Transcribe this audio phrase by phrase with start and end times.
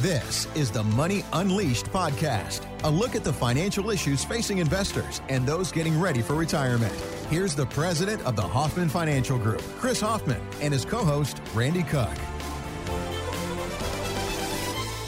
[0.00, 5.44] This is the Money Unleashed podcast, a look at the financial issues facing investors and
[5.44, 6.94] those getting ready for retirement.
[7.30, 11.82] Here's the president of the Hoffman Financial Group, Chris Hoffman, and his co host, Randy
[11.82, 12.12] Cook.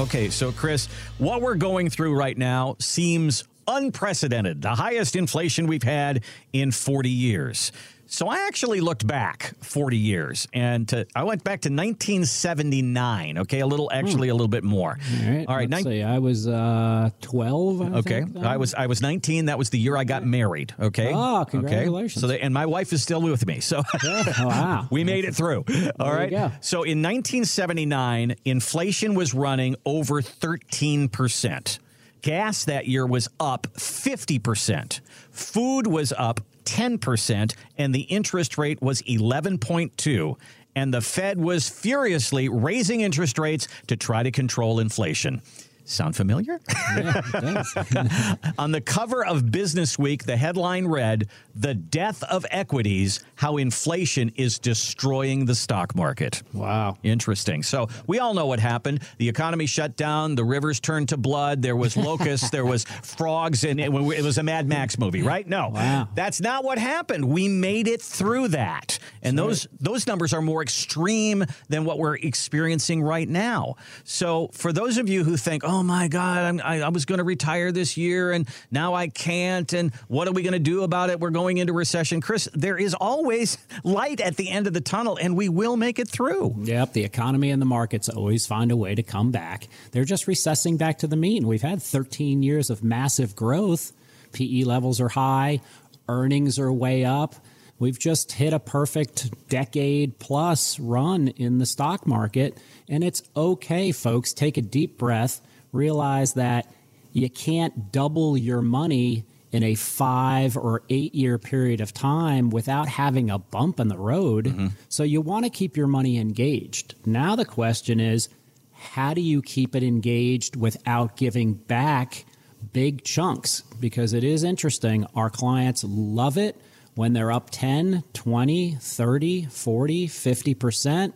[0.00, 0.88] Okay, so Chris,
[1.18, 7.08] what we're going through right now seems unprecedented, the highest inflation we've had in 40
[7.08, 7.70] years.
[8.06, 13.38] So I actually looked back 40 years and to, I went back to 1979.
[13.38, 14.98] Okay, a little, actually a little bit more.
[15.24, 15.46] All right.
[15.48, 15.74] All right.
[15.82, 16.02] See.
[16.02, 17.80] I was uh, 12.
[17.80, 18.44] I Okay, think, then.
[18.44, 19.46] I was I was 19.
[19.46, 20.74] That was the year I got married.
[20.78, 21.10] Okay.
[21.14, 21.52] Oh, Okay.
[21.52, 22.20] congratulations.
[22.20, 23.60] So they, and my wife is still with me.
[23.60, 24.88] So Oh, wow.
[24.90, 25.64] we made it through.
[25.98, 26.30] All you right.
[26.30, 26.50] go.
[26.60, 31.78] So in 1979, inflation was running over 13 percent.
[32.20, 35.00] Gas that year was up 50 percent.
[35.30, 40.36] Food was up 10 percent, and the interest rate was 11.2.
[40.74, 45.42] And the Fed was furiously raising interest rates to try to control inflation.
[45.84, 46.60] Sound familiar?
[46.96, 47.22] Yeah.
[48.58, 54.30] On the cover of Business Week, the headline read, The Death of Equities How Inflation
[54.36, 56.42] is Destroying the Stock Market.
[56.52, 56.96] wow.
[57.02, 57.62] Interesting.
[57.64, 59.02] So we all know what happened.
[59.18, 60.34] The economy shut down.
[60.36, 61.62] The rivers turned to blood.
[61.62, 62.50] There was locusts.
[62.50, 65.46] there was frogs, and it, it was a Mad Max movie, right?
[65.46, 66.08] No, Wow.
[66.14, 67.24] that's not what happened.
[67.24, 72.16] We made it through that, and those those numbers are more extreme than what we're
[72.16, 73.74] experiencing right now.
[74.04, 77.16] So for those of you who think, "Oh Oh my God, I, I was going
[77.16, 80.82] to retire this year, and now I can't," and what are we going to do
[80.82, 81.18] about it?
[81.18, 82.46] We're going into recession, Chris.
[82.52, 86.10] There is always light at the end of the tunnel, and we will make it
[86.10, 86.56] through.
[86.58, 89.66] Yep, the economy and the markets always find a way to come back.
[89.92, 91.46] They're just recessing back to the mean.
[91.46, 93.94] We've had 13 years of massive growth.
[94.32, 95.62] PE levels are high,
[96.06, 97.34] earnings are way up.
[97.78, 102.58] We've just hit a perfect decade plus run in the stock market.
[102.90, 104.34] And it's okay, folks.
[104.34, 105.40] Take a deep breath.
[105.72, 106.72] Realize that
[107.12, 112.88] you can't double your money in a five or eight year period of time without
[112.88, 114.46] having a bump in the road.
[114.46, 114.68] Mm-hmm.
[114.88, 116.94] So you want to keep your money engaged.
[117.04, 118.30] Now the question is,
[118.72, 122.24] how do you keep it engaged without giving back
[122.72, 123.62] big chunks?
[123.78, 125.06] Because it is interesting.
[125.14, 126.56] Our clients love it
[126.94, 131.12] when they're up 10, 20, 30, 40, 50%.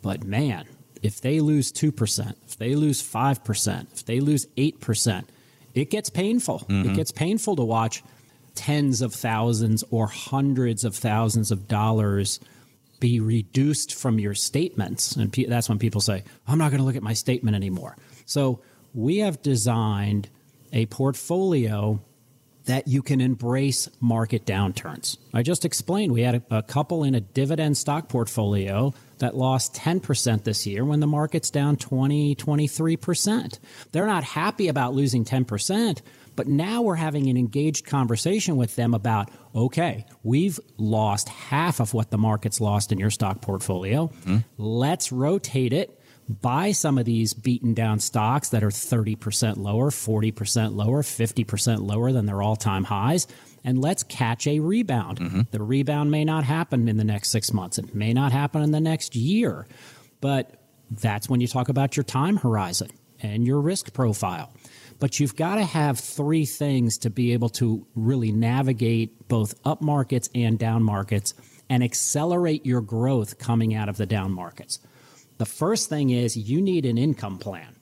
[0.00, 0.66] But man,
[1.04, 5.24] if they lose 2%, if they lose 5%, if they lose 8%,
[5.74, 6.64] it gets painful.
[6.68, 6.94] It mm-hmm.
[6.94, 8.02] gets painful to watch
[8.54, 12.40] tens of thousands or hundreds of thousands of dollars
[13.00, 15.14] be reduced from your statements.
[15.14, 17.96] And pe- that's when people say, I'm not going to look at my statement anymore.
[18.24, 18.60] So
[18.94, 20.30] we have designed
[20.72, 22.00] a portfolio
[22.64, 25.18] that you can embrace market downturns.
[25.34, 29.74] I just explained we had a, a couple in a dividend stock portfolio that lost
[29.74, 33.58] 10% this year when the market's down 20, 23%.
[33.92, 36.00] They're not happy about losing 10%,
[36.36, 41.94] but now we're having an engaged conversation with them about okay, we've lost half of
[41.94, 44.08] what the market's lost in your stock portfolio.
[44.08, 44.38] Mm-hmm.
[44.58, 50.74] Let's rotate it buy some of these beaten down stocks that are 30% lower, 40%
[50.74, 53.26] lower, 50% lower than their all time highs,
[53.62, 55.20] and let's catch a rebound.
[55.20, 55.40] Mm-hmm.
[55.50, 58.70] The rebound may not happen in the next six months, it may not happen in
[58.70, 59.66] the next year,
[60.20, 64.52] but that's when you talk about your time horizon and your risk profile.
[65.00, 69.82] But you've got to have three things to be able to really navigate both up
[69.82, 71.34] markets and down markets
[71.68, 74.78] and accelerate your growth coming out of the down markets.
[75.44, 77.76] The first thing is you need an income plan.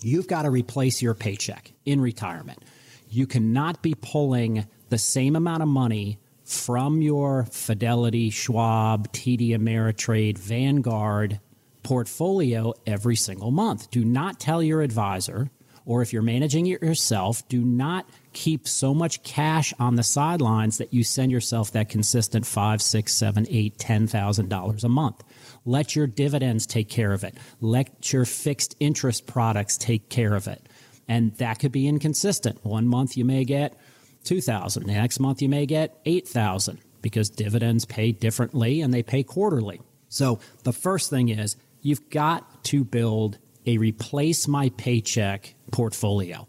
[0.00, 2.62] You've got to replace your paycheck in retirement.
[3.10, 10.38] You cannot be pulling the same amount of money from your Fidelity, Schwab, TD Ameritrade,
[10.38, 11.38] Vanguard
[11.82, 13.90] portfolio every single month.
[13.90, 15.50] Do not tell your advisor,
[15.90, 20.78] or if you're managing it yourself, do not keep so much cash on the sidelines
[20.78, 25.24] that you send yourself that consistent five, six, seven, eight, ten thousand dollars a month.
[25.64, 27.36] Let your dividends take care of it.
[27.60, 30.64] Let your fixed interest products take care of it.
[31.08, 32.64] And that could be inconsistent.
[32.64, 33.76] One month you may get
[34.22, 39.24] 2000, the next month you may get 8000 because dividends pay differently and they pay
[39.24, 39.80] quarterly.
[40.08, 46.46] So the first thing is you've got to build a replace my paycheck portfolio.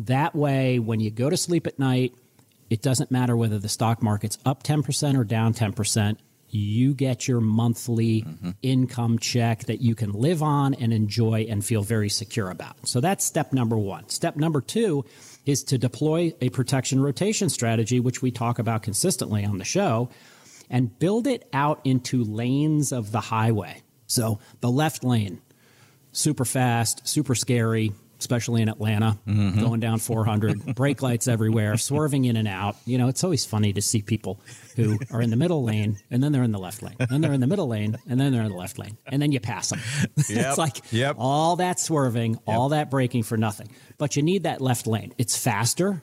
[0.00, 2.14] That way when you go to sleep at night,
[2.68, 6.16] it doesn't matter whether the stock market's up 10% or down 10%
[6.50, 8.50] you get your monthly mm-hmm.
[8.62, 12.76] income check that you can live on and enjoy and feel very secure about.
[12.86, 14.08] So that's step number one.
[14.08, 15.04] Step number two
[15.46, 20.10] is to deploy a protection rotation strategy, which we talk about consistently on the show,
[20.68, 23.82] and build it out into lanes of the highway.
[24.06, 25.40] So the left lane,
[26.12, 29.60] super fast, super scary, especially in Atlanta, mm-hmm.
[29.60, 32.76] going down 400, brake lights everywhere, swerving in and out.
[32.84, 34.40] You know, it's always funny to see people
[34.76, 37.32] who are in the middle lane and then they're in the left lane, and they're
[37.32, 39.70] in the middle lane and then they're in the left lane, and then you pass
[39.70, 39.80] them.
[40.28, 40.46] Yep.
[40.46, 41.16] it's like yep.
[41.18, 42.42] all that swerving, yep.
[42.46, 43.68] all that braking for nothing.
[43.98, 45.12] But you need that left lane.
[45.18, 46.02] It's faster,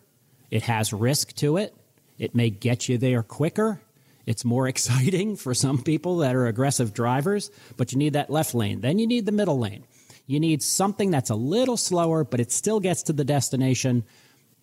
[0.49, 1.73] it has risk to it,
[2.17, 3.81] it may get you there quicker.
[4.25, 8.53] It's more exciting for some people that are aggressive drivers, but you need that left
[8.55, 8.81] lane.
[8.81, 9.85] Then you need the middle lane.
[10.27, 14.03] You need something that's a little slower, but it still gets to the destination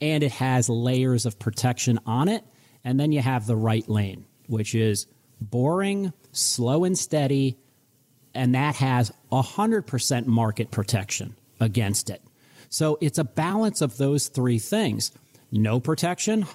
[0.00, 2.44] and it has layers of protection on it.
[2.84, 5.06] And then you have the right lane, which is
[5.40, 7.58] boring, slow and steady,
[8.34, 12.22] and that has 100% market protection against it.
[12.68, 15.12] So it's a balance of those three things
[15.50, 16.46] no protection,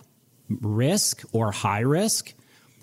[0.49, 2.33] risk or high risk,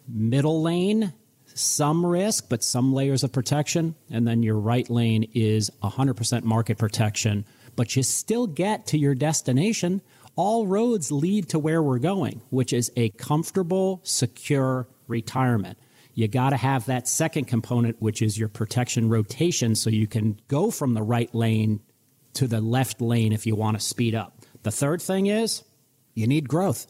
[0.09, 1.13] middle lane,
[1.57, 3.95] some risk, but some layers of protection.
[4.11, 7.45] And then your right lane is 100% market protection,
[7.75, 10.03] but you still get to your destination.
[10.37, 15.79] All roads lead to where we're going, which is a comfortable, secure retirement.
[16.13, 20.39] You got to have that second component, which is your protection rotation, so you can
[20.49, 21.81] go from the right lane
[22.35, 24.43] to the left lane if you want to speed up.
[24.63, 25.63] The third thing is
[26.15, 26.87] you need growth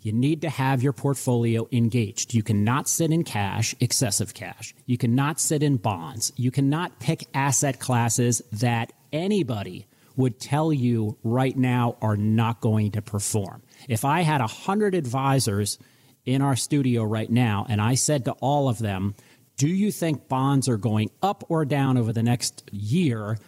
[0.00, 2.34] you need to have your portfolio engaged.
[2.34, 4.74] You cannot sit in cash, excessive cash.
[4.86, 6.32] You cannot sit in bonds.
[6.36, 12.92] You cannot pick asset classes that anybody would tell you right now are not going
[12.92, 13.62] to perform.
[13.88, 15.78] If I had 100 advisors
[16.24, 19.14] in our studio right now and I said to all of them,
[19.56, 23.38] Do you think bonds are going up or down over the next year?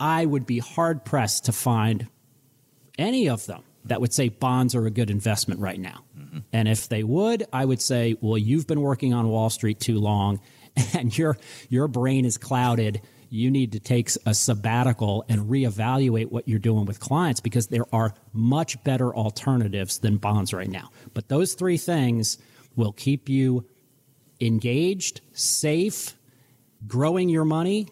[0.00, 2.08] I would be hard pressed to find
[2.98, 6.04] any of them that would say bonds are a good investment right now.
[6.18, 6.38] Mm-hmm.
[6.52, 9.98] And if they would, I would say, well, you've been working on Wall Street too
[9.98, 10.40] long
[10.94, 11.36] and your
[11.68, 13.02] your brain is clouded.
[13.30, 17.84] You need to take a sabbatical and reevaluate what you're doing with clients because there
[17.92, 20.90] are much better alternatives than bonds right now.
[21.12, 22.38] But those three things
[22.74, 23.66] will keep you
[24.40, 26.14] engaged, safe,
[26.86, 27.88] growing your money,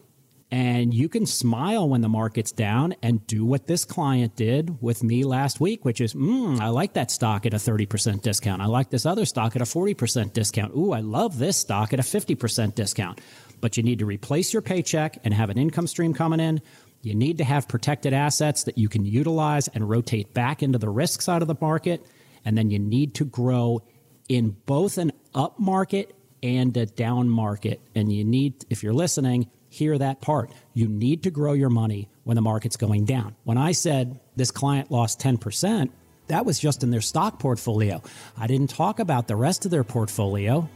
[0.51, 5.03] and you can smile when the market's down and do what this client did with
[5.03, 8.63] me last week, which is, mm, I like that stock at a 30% discount.
[8.63, 10.73] I like this other stock at a 40% discount.
[10.77, 13.21] Ooh, I love this stock at a 50% discount.
[13.61, 16.63] But you need to replace your paycheck and have an income stream coming in.
[17.03, 20.89] You need to have protected assets that you can utilize and rotate back into the
[20.89, 22.07] risk side of the market.
[22.45, 23.83] And then you need to grow
[24.29, 27.81] in both an up market and a down market.
[27.97, 30.51] And you need, if you're listening, hear that part.
[30.73, 33.37] You need to grow your money when the market's going down.
[33.45, 35.91] When I said this client lost 10%,
[36.29, 38.03] that was just in their stock portfolio.
[38.39, 40.69] I didn't talk about the rest of their portfolio.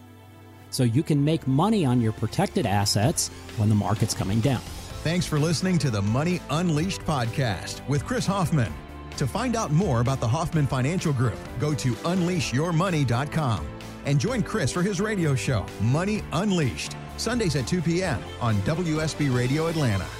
[0.71, 4.61] So you can make money on your protected assets when the market's coming down.
[5.03, 8.73] Thanks for listening to the Money Unleashed podcast with Chris Hoffman.
[9.17, 13.67] To find out more about the Hoffman Financial Group, go to unleashyourmoney.com
[14.05, 18.19] and join Chris for his radio show, Money Unleashed Sundays at 2 p.m.
[18.41, 20.20] on WSB Radio Atlanta.